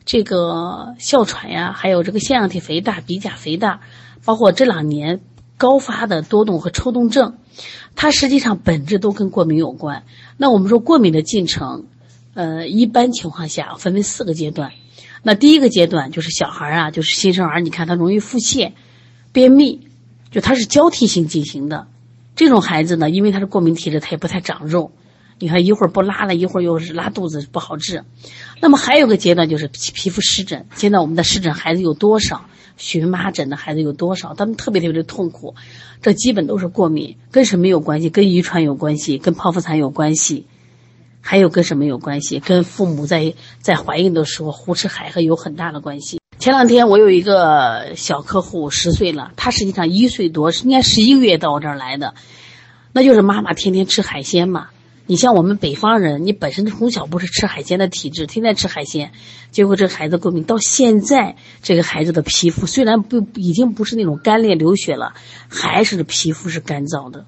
[0.05, 3.81] 这个哮喘呀，还有这个腺样体肥大、鼻甲肥大，
[4.25, 5.21] 包括这两年
[5.57, 7.39] 高发的多动和抽动症，
[7.95, 10.05] 它实际上本质都跟过敏有关。
[10.37, 11.87] 那我们说过敏的进程。
[12.35, 14.73] 呃，一般情况下分为四个阶段。
[15.23, 18.73] 那第一个阶段就是小孩啊，就是新生儿，你看他容易腹泻、
[19.33, 19.89] 便秘，
[20.31, 21.87] 就他是交替性进行的。
[22.35, 24.93] 这种孩子呢，因为他是过敏体质，他也不太长肉。
[25.39, 28.05] 你看一会儿不拉了，一会儿又是拉肚子，不好治。
[28.61, 30.67] 那么还有个阶段就是皮肤湿疹。
[30.75, 32.45] 现在我们的湿疹孩子有多少？
[32.77, 34.35] 荨麻疹的孩子有多少？
[34.35, 35.55] 他们特别特别的痛苦。
[36.03, 38.11] 这基本都是过敏，跟什么有关系？
[38.11, 40.47] 跟遗传有关系，跟剖腹产有关系。
[41.21, 42.39] 还有跟什么有关系？
[42.39, 46.21] 跟父母在在怀孕的时候胡吃海喝有很大的关系。
[46.39, 52.15] 前两天我有一个小客户十岁了，他实际上一岁多，应该十一个月到我这儿来的，
[52.93, 54.69] 那就是妈妈天天吃海鲜嘛。
[55.07, 59.13] 你像我们北方人，你本身从小不是吃海鲜的体质，天天吃海鲜，
[59.51, 65.15] 结果这孩子过敏，到现在这个孩子的皮肤虽然不已经不是那种干裂流血了，
[65.49, 67.25] 还是皮肤是干燥的。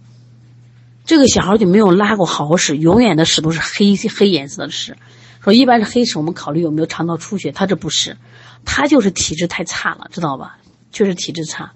[1.05, 4.97] 这个小孩就没有拉过好屎，永远的屎都是黑黑颜色的屎。
[5.41, 8.17] 说一般是黑屎，我们考虑有没有肠道出血，他这不是，
[8.65, 10.59] 他就是体质太差了，知道吧？
[10.91, 11.73] 确实体质差。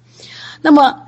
[0.62, 1.07] 那么，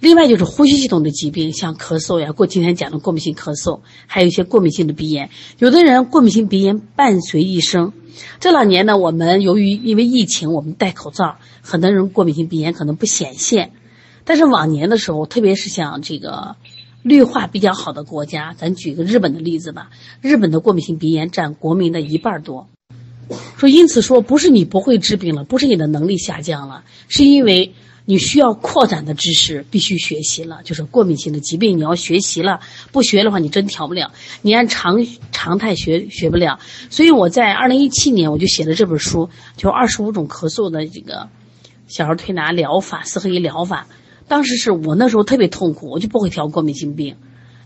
[0.00, 5.30] 另外就是呼吸系统的疾病，像咳嗽呀，过今天讲的过敏性咳嗽，还有一些过敏性的鼻炎。
[5.58, 7.92] 有的人过敏性鼻炎伴随一生。
[8.40, 13.72] 这两年呢，我们由于因为疫情，我们戴口罩，很多人过敏性鼻炎可能不显现。
[14.24, 16.56] 但是往年的时候，特别是像这个。
[17.04, 19.88] 绿化比较好的国家，咱举个日本的例子吧。
[20.20, 22.68] 日本的过敏性鼻炎占国民的一半多。
[23.56, 27.72] 说因此说，不是你不会治病了，不是你的能力下降了，是因为
[28.10, 30.62] 你需要扩展的知识必须学习了。
[30.64, 34.10] 就是过敏性的疾病你要学习了，不学的话你真调不了。
[34.40, 36.58] 你按常常态学学不了。
[36.88, 41.28] 所以我在二零一七年我就写了这本书，就二十五种咳嗽的这个
[41.86, 43.86] 小儿推拿疗法，四合一疗法。
[44.26, 47.16] 当时是我那时候特别痛苦，我就不会调过敏性病，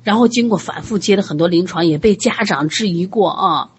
[0.03, 3.71] 然后经过反复接了很多临床，也被家长质疑过啊，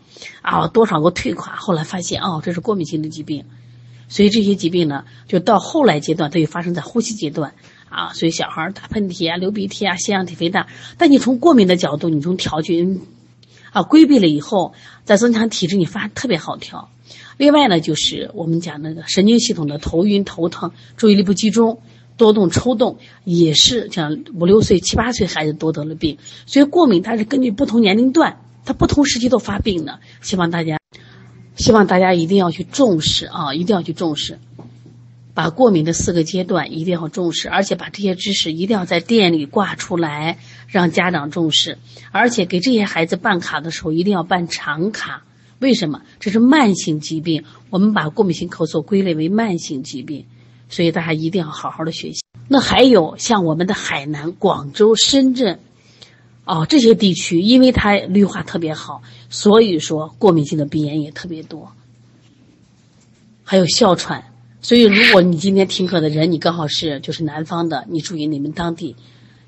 [0.41, 3.43] 啊多少个退款，后来发现哦这是过敏性的疾病，
[4.13, 7.55] 所以这些疾病呢就到后来阶段它就发生在呼吸阶段
[7.89, 10.67] 啊，所以小孩打喷嚏啊、流鼻涕啊、腺样体肥大，
[10.99, 13.01] 但你从过敏的角度，你从调菌
[13.71, 16.89] 啊规避了以后，再增强体质，你发特别好调。
[17.37, 21.79] 另外呢就是我们讲那个神经系统的头晕头疼、注意力不集中。
[22.15, 29.99] 多动、抽动也是像五六岁、七八岁孩子都得了病，所以过敏它是根据不同年龄段，它不同时期都发病的。
[30.21, 30.77] 希望大家，
[31.55, 34.39] 希望大家一定要去重视啊，一定要去重视。
[35.35, 40.37] 把过敏的四个阶段一定要重视，而且把这些知识一定要在店里挂出来，
[40.67, 41.79] 让家长重视。
[42.11, 45.23] 而且给这些孩子办卡的时候，一定要办长卡。
[45.59, 46.01] 为什么？
[46.19, 50.25] 这是慢性疾病，我们把过敏性咳嗽归类为慢性疾病，
[50.69, 52.21] 所以大家一定要好好的学习。
[52.47, 55.59] 那还有像我们的海南、广州、深圳，
[56.45, 61.71] 哦这些地区，因为它绿化特别好，所以说过敏性的鼻炎也特别多，
[63.43, 64.23] 还有哮喘。
[64.61, 68.95] 所以，如果你今天听课的人，你刚好是就是南方的，你注意你们当地。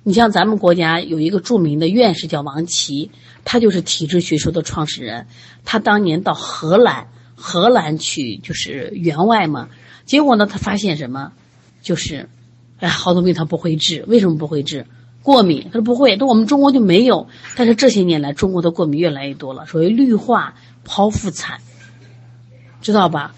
[0.04, 3.10] 你像咱们国家有一个著名的院士叫王琦，
[3.46, 5.26] 他就是体质学说的创始人。
[5.64, 9.70] 他当年到荷兰，荷兰去就是员外嘛，
[10.06, 11.32] 结果呢，他发现什么？
[11.82, 12.28] 就是，
[12.80, 14.86] 哎，好多病他不会治，为什么不会治？
[15.26, 17.28] 过敏，他说不会，那我们中国就没有。
[17.56, 20.54] 但是这些年来，中国的过敏越来越多了，所谓绿化
[20.86, 21.60] 剖腹产，
[22.80, 23.34] 知道吧？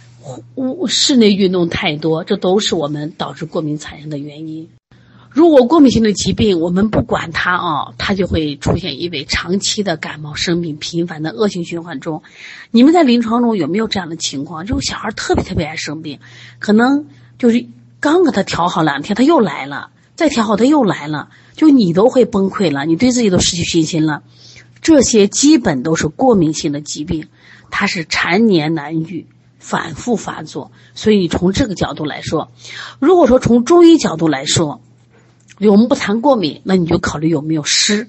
[0.55, 4.67] 屋室内运动太多，这都是我们导致过敏产生的原因。
[5.29, 12.23] 如果过敏性的疾病我们不管它啊，它就会出现一位长期的感冒生病、频繁的恶性循环中。
[12.71, 14.65] 你们在临床中有没有这样的情况？
[14.65, 16.19] 就小孩特别特别爱生病，
[16.59, 17.05] 可能
[17.37, 17.65] 就是
[18.01, 24.23] 刚给他调好两天，他又来了；再调好他又来了，就你都会崩溃了，你对自己都失去信心了。
[24.81, 27.29] 这些基本都是过敏性的疾病，
[27.71, 29.25] 它是缠年难愈。
[29.59, 32.51] 反复发作，所以从这个角度来说，
[32.99, 34.81] 如果说从中医角度来说，
[35.59, 38.07] 我们不谈过敏，那你就考虑有没有湿，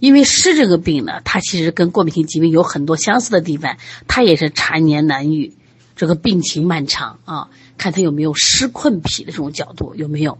[0.00, 3.78] 因为湿这个病呢，它其实跟过敏性疾病有很多相似的地方，
[4.08, 5.54] 它也是缠年难愈，
[5.94, 10.36] 这个病情漫长啊，看它有没有湿困脾的这种角度有没有。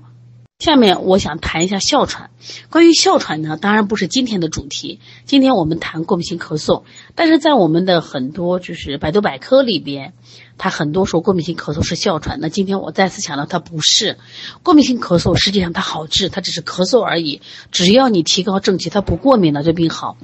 [0.63, 2.31] 下面我想谈一下哮喘。
[2.71, 5.01] 关于哮喘呢，当然不是今天的主题。
[5.25, 6.85] 今天我们谈过敏性咳嗽，
[7.17, 10.13] 但是在我们的很多就是百度百科里边，
[10.59, 12.39] 它很多说过敏性咳嗽是哮喘。
[12.41, 14.19] 那今天我再次强调，它不是
[14.63, 17.41] 过敏性咳嗽，实际上它好治，它只是咳嗽而已。
[17.73, 20.17] 只要你提高正气，它不过敏了，这病好。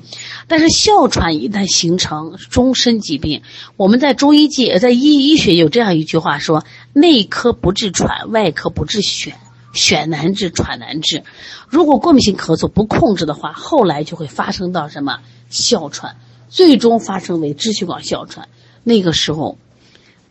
[0.47, 3.43] 但是哮喘一旦形成终身疾病，
[3.77, 9.33] 我们在中医界，在医医学有这样一句话说：内科不治喘，外科不治癣。
[9.73, 11.23] 选难治，喘难治。
[11.69, 16.17] 如果过敏性咳嗽不控制的话，后来就会发生到什么哮喘，
[16.49, 18.49] 最终发生为支气管哮喘。
[18.85, 19.59] 那个时候，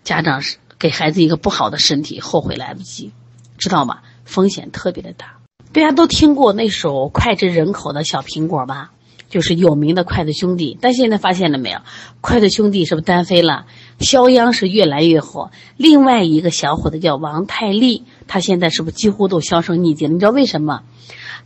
[0.03, 3.11] 家长是给孩子一个不好的身体，后悔来不及，
[3.57, 3.99] 知道吗？
[4.25, 5.37] 风险特别的大。
[5.73, 8.91] 大家都听过那首脍炙人口的小苹果吧？
[9.29, 10.77] 就是有名的筷子兄弟。
[10.81, 11.79] 但现在发现了没有？
[12.21, 13.65] 筷子兄弟是不是单飞了？
[13.99, 18.05] 肖央是越来越火，另外一个小伙子叫王太利。
[18.27, 20.13] 他现在是不是几乎都销声匿迹了？
[20.13, 20.83] 你知道为什么？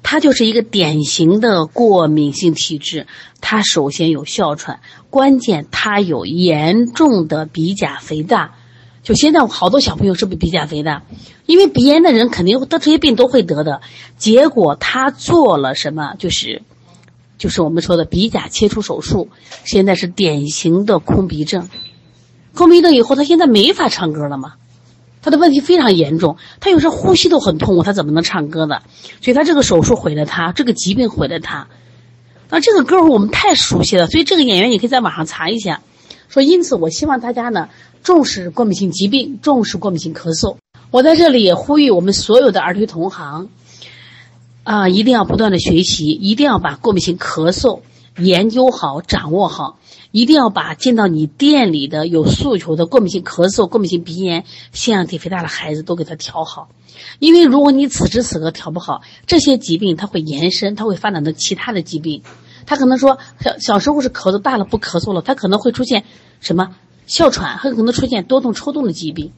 [0.03, 3.05] 他就是一个典型的过敏性体质。
[3.39, 4.79] 他首先有哮喘，
[5.09, 8.55] 关键他有严重的鼻甲肥大。
[9.03, 11.03] 就现在好多小朋友是不是鼻甲肥大？
[11.45, 13.81] 因为鼻炎的人肯定得这些病都会得的。
[14.17, 16.15] 结果他做了什么？
[16.17, 16.63] 就是，
[17.37, 19.29] 就是我们说的鼻甲切除手术。
[19.65, 21.69] 现在是典型的空鼻症。
[22.55, 24.53] 空鼻症以后，他现在没法唱歌了吗？
[25.21, 28.81] 他的问题非常严重，他有时候呼吸都很痛苦，他怎么能唱歌的？
[29.21, 31.67] 所以他这个手术毁了他，这个疾病毁了他。
[32.49, 35.81] 那这个歌我们太熟悉了，所以这个演员你可以在网上查一下。
[36.27, 37.69] 说因此，我希望大家呢
[38.03, 40.57] 重视过敏性疾病，重视过敏性咳嗽。
[40.89, 43.49] 我在这里也呼吁我们所有的儿推同行，
[44.63, 47.81] 啊，一定要不断的学习，一定要把过敏性咳嗽
[48.17, 49.77] 研究好、掌握好。
[50.11, 54.43] 一定要把进到你店里的有诉求的过敏性咳嗽、过敏性鼻炎、
[54.73, 56.67] 腺样体肥大的孩子都给他调好，
[57.19, 62.23] 因为如果你此时此刻调不好，这些疾病它会延伸，它会发展到其他的疾病。
[62.65, 66.03] 他可能说小小时候是咳嗽，大了不咳嗽了，他可能会出现
[66.41, 66.75] 什么
[67.07, 69.31] 哮喘，很可能出现多动抽动的疾病。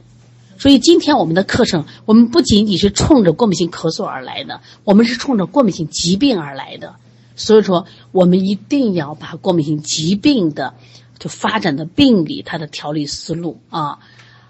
[0.58, 6.96] 所以今天我们的课程，我们不仅仅是冲着过敏性咳嗽而来的，我们是冲着过敏性疾病而来的。
[7.36, 10.74] 所以说，我们一定要把过敏性疾病的
[11.18, 13.98] 就发展的病理，它的调理思路啊，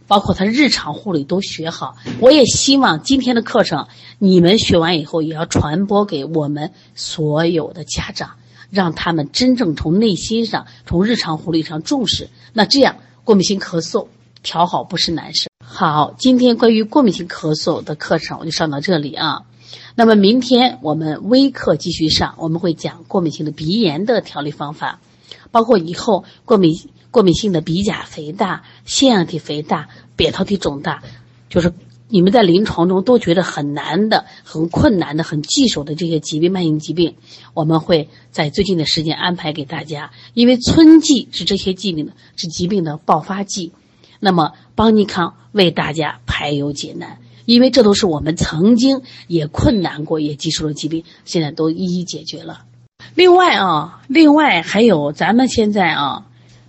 [0.06, 1.96] 包括它日常护理都学好。
[2.20, 3.86] 我也希望今天的课程
[4.18, 8.32] 你们学完以后，也要传播给我们所有的家长，
[8.70, 12.28] 让他们真正从内心上、从日常护理上重视。
[12.52, 14.08] 那这样，过敏性咳嗽
[14.42, 15.48] 调好不是难事。
[15.64, 19.42] 好，今天关于过敏性咳嗽的课程我就上到这里啊。
[19.96, 24.98] 那么明天我们微课继续上，我们会讲过敏性的鼻炎的调理方法，
[25.52, 26.74] 包括以后过敏
[27.12, 31.02] 过敏性的鼻甲肥大、腺样体肥大、扁桃体肿大，
[31.48, 31.72] 就是
[32.08, 37.14] 你们在临床中都觉得很难的、很困难的、很棘手的这些疾病、慢性疾病，
[37.54, 40.10] 我们会在最近的时间安排给大家。
[40.34, 43.70] 因为春季是这些疾病的是疾病的爆发季，
[44.18, 47.18] 那么邦尼康为大家排忧解难。
[47.44, 52.64] 因为这都是我们曾经也困难过、也接触的疾病，现在都一一解决了。
[53.14, 56.26] 另外啊，另外还有咱们现在啊，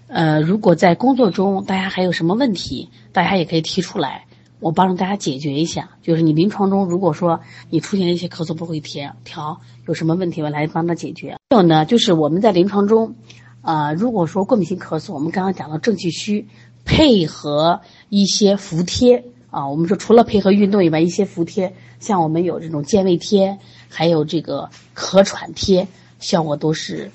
[0.07, 4.25] 呃，如果在工作中大家还有什么问题，大家也可以提出来，
[4.59, 5.91] 我帮助大家解决一下。
[6.01, 11.37] 就是你临床中如果说你出现一些咳嗽不会调调，有什么问题，我来帮他解决。
[11.49, 13.15] 还有呢，就是我们在临床中，
[13.61, 16.47] 啊，如果说过敏性咳嗽，我们刚刚讲到正气虚，
[16.83, 19.23] 配合一些服贴
[19.55, 25.87] 啊，我们说除了配合运动以外，一些服贴，像我们有这种健胃贴，还有这个咳喘贴。
[26.19, 27.09] 效果都是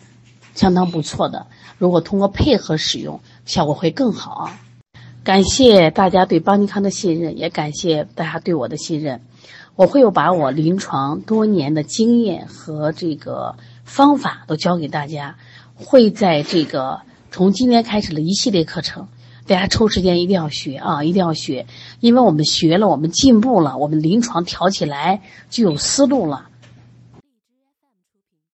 [0.54, 1.46] 相当不错的。
[1.76, 4.50] 如果通过配合使用，效果会更好。
[5.22, 9.20] 感谢大家对邦尼康的信任，也感谢大家对我的信任。
[9.76, 15.36] 我会有把我临床多年的经验和这个方法都教给大家，
[15.74, 19.08] 会在这个从今天开始的一系列课程，
[19.50, 21.66] 大家抽时间一定要学啊，一定要学，
[21.98, 26.49] 因为我们学了，我们进步了，我们临床调起来就有思路了。